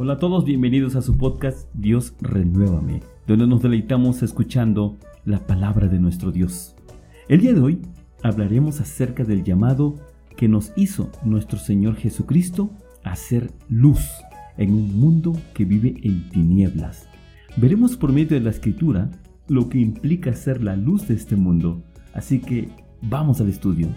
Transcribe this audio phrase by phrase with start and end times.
[0.00, 5.88] Hola a todos, bienvenidos a su podcast Dios Renuévame, donde nos deleitamos escuchando la palabra
[5.88, 6.76] de nuestro Dios.
[7.26, 7.82] El día de hoy
[8.22, 9.96] hablaremos acerca del llamado
[10.36, 12.70] que nos hizo nuestro Señor Jesucristo
[13.02, 14.08] a ser luz
[14.56, 17.08] en un mundo que vive en tinieblas.
[17.56, 19.10] Veremos por medio de la escritura
[19.48, 21.82] lo que implica ser la luz de este mundo,
[22.14, 22.68] así que
[23.02, 23.88] vamos al estudio.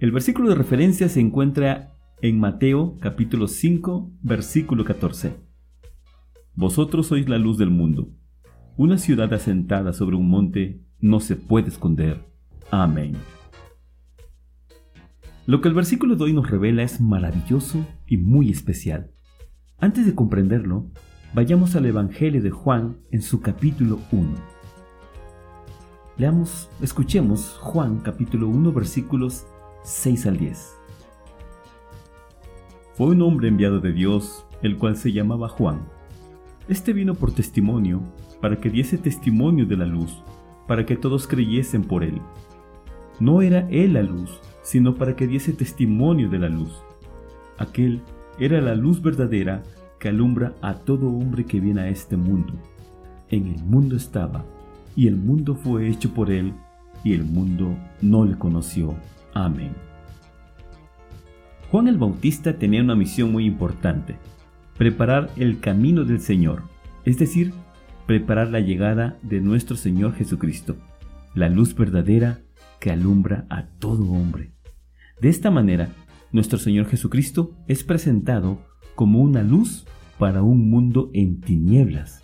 [0.00, 5.36] El versículo de referencia se encuentra en Mateo capítulo 5 versículo 14.
[6.54, 8.08] Vosotros sois la luz del mundo.
[8.78, 12.24] Una ciudad asentada sobre un monte no se puede esconder.
[12.70, 13.12] Amén.
[15.44, 19.10] Lo que el versículo de hoy nos revela es maravilloso y muy especial.
[19.76, 20.90] Antes de comprenderlo,
[21.34, 24.30] vayamos al Evangelio de Juan en su capítulo 1.
[26.16, 29.44] Leamos, escuchemos Juan capítulo 1 versículos
[29.82, 30.76] 6 al 10.
[32.94, 35.80] Fue un hombre enviado de Dios, el cual se llamaba Juan.
[36.68, 38.02] Este vino por testimonio,
[38.40, 40.22] para que diese testimonio de la luz,
[40.66, 42.20] para que todos creyesen por él.
[43.18, 46.72] No era él la luz, sino para que diese testimonio de la luz.
[47.58, 48.02] Aquel
[48.38, 49.62] era la luz verdadera
[49.98, 52.52] que alumbra a todo hombre que viene a este mundo.
[53.30, 54.44] En el mundo estaba,
[54.94, 56.52] y el mundo fue hecho por él,
[57.02, 58.94] y el mundo no le conoció.
[59.34, 59.74] Amén.
[61.70, 64.16] Juan el Bautista tenía una misión muy importante,
[64.76, 66.62] preparar el camino del Señor,
[67.04, 67.52] es decir,
[68.06, 70.76] preparar la llegada de nuestro Señor Jesucristo,
[71.34, 72.40] la luz verdadera
[72.80, 74.52] que alumbra a todo hombre.
[75.20, 75.90] De esta manera,
[76.32, 78.62] nuestro Señor Jesucristo es presentado
[78.94, 79.86] como una luz
[80.18, 82.22] para un mundo en tinieblas.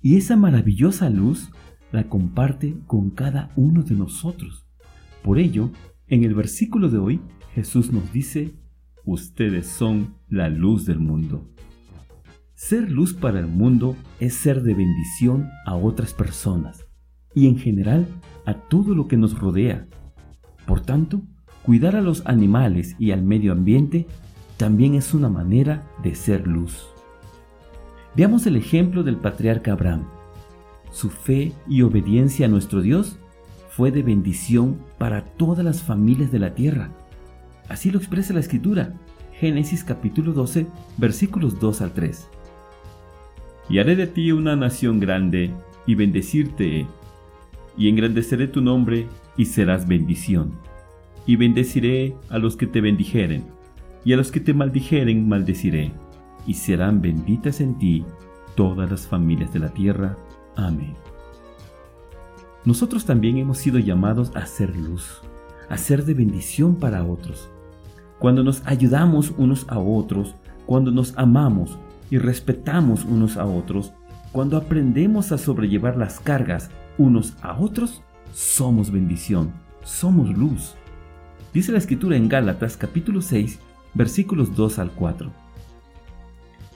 [0.00, 1.50] Y esa maravillosa luz
[1.92, 4.66] la comparte con cada uno de nosotros.
[5.22, 5.70] Por ello,
[6.12, 7.22] en el versículo de hoy,
[7.54, 8.52] Jesús nos dice,
[9.06, 11.48] ustedes son la luz del mundo.
[12.54, 16.84] Ser luz para el mundo es ser de bendición a otras personas
[17.34, 18.06] y en general
[18.44, 19.88] a todo lo que nos rodea.
[20.66, 21.22] Por tanto,
[21.62, 24.06] cuidar a los animales y al medio ambiente
[24.58, 26.88] también es una manera de ser luz.
[28.14, 30.04] Veamos el ejemplo del patriarca Abraham.
[30.90, 33.16] Su fe y obediencia a nuestro Dios
[33.76, 36.90] fue de bendición para todas las familias de la tierra.
[37.68, 38.92] Así lo expresa la escritura,
[39.32, 40.66] Génesis capítulo 12,
[40.98, 42.28] versículos 2 al 3.
[43.70, 45.50] Y haré de ti una nación grande,
[45.86, 46.86] y bendecirte,
[47.78, 49.06] y engrandeceré tu nombre,
[49.38, 50.52] y serás bendición.
[51.26, 53.44] Y bendeciré a los que te bendijeren,
[54.04, 55.92] y a los que te maldijeren maldeciré,
[56.46, 58.04] y serán benditas en ti
[58.54, 60.14] todas las familias de la tierra.
[60.56, 60.94] Amén.
[62.64, 65.20] Nosotros también hemos sido llamados a ser luz,
[65.68, 67.48] a ser de bendición para otros.
[68.20, 71.76] Cuando nos ayudamos unos a otros, cuando nos amamos
[72.08, 73.92] y respetamos unos a otros,
[74.30, 78.02] cuando aprendemos a sobrellevar las cargas unos a otros,
[78.32, 79.52] somos bendición,
[79.82, 80.74] somos luz.
[81.52, 83.58] Dice la escritura en Gálatas capítulo 6,
[83.94, 85.32] versículos 2 al 4.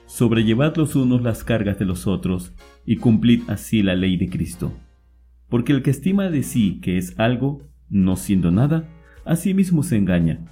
[0.05, 2.51] Sobrellevad los unos las cargas de los otros
[2.85, 4.73] y cumplid así la ley de Cristo.
[5.49, 8.89] Porque el que estima de sí que es algo, no siendo nada,
[9.25, 10.45] a sí mismo se engaña.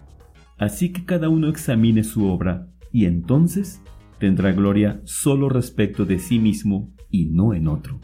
[0.58, 3.82] Así que cada uno examine su obra, y entonces
[4.20, 8.00] tendrá gloria solo respecto de sí mismo y no en otro.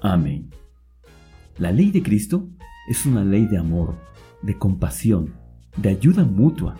[0.00, 0.50] Amén.
[1.58, 2.48] La ley de Cristo
[2.88, 3.96] es una ley de amor,
[4.42, 5.34] de compasión,
[5.76, 6.76] de ayuda mutua.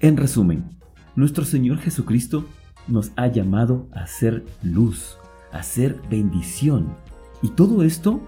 [0.00, 0.78] En resumen,
[1.14, 2.46] nuestro Señor Jesucristo
[2.86, 5.18] nos ha llamado a ser luz,
[5.52, 6.96] a ser bendición.
[7.42, 8.22] Y todo esto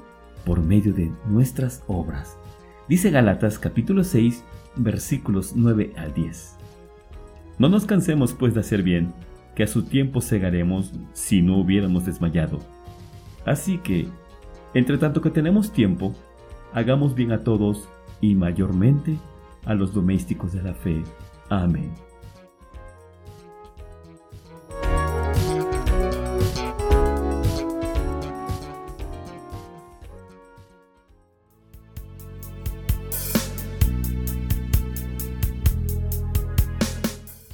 [0.45, 2.37] por medio de nuestras obras.
[2.89, 4.45] Dice Galatas capítulo 6
[4.77, 6.57] versículos 9 al 10.
[7.59, 9.13] No nos cansemos pues de hacer bien,
[9.55, 12.59] que a su tiempo cegaremos si no hubiéramos desmayado.
[13.45, 14.09] Así que,
[14.75, 16.15] entre tanto que tenemos tiempo,
[16.73, 17.89] hagamos bien a todos
[18.21, 19.17] y mayormente
[19.65, 21.03] a los domésticos de la fe.
[21.49, 21.91] Amén.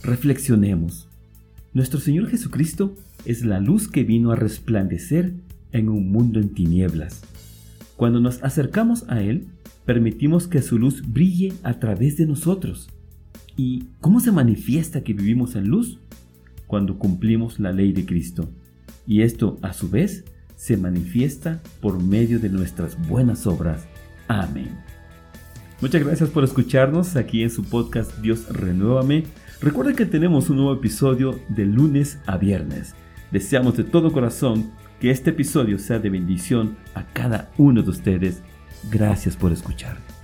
[0.07, 1.09] Reflexionemos.
[1.75, 2.95] Nuestro Señor Jesucristo
[3.25, 5.35] es la luz que vino a resplandecer
[5.73, 7.23] en un mundo en tinieblas.
[7.97, 9.49] Cuando nos acercamos a Él,
[9.85, 12.89] permitimos que su luz brille a través de nosotros.
[13.57, 15.99] ¿Y cómo se manifiesta que vivimos en luz?
[16.69, 18.49] Cuando cumplimos la ley de Cristo.
[19.09, 20.25] Y esto, a su vez,
[20.55, 23.89] se manifiesta por medio de nuestras buenas obras,
[24.29, 24.71] Amén.
[25.81, 29.25] Muchas gracias por escucharnos aquí en su podcast Dios Renuévame.
[29.61, 32.95] Recuerda que tenemos un nuevo episodio de lunes a viernes.
[33.31, 34.71] Deseamos de todo corazón
[35.01, 38.43] que este episodio sea de bendición a cada uno de ustedes.
[38.91, 40.16] Gracias por escuchar.